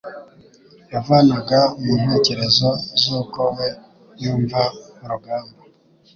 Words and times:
yavanaga 0.93 1.59
mu 1.83 1.93
ntekerezo 2.01 2.69
z'uko 3.01 3.39
we 3.57 3.67
yumva 4.23 4.61
urugamba. 5.03 5.57